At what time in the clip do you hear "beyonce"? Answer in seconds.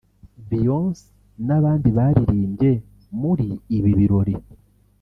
0.49-1.03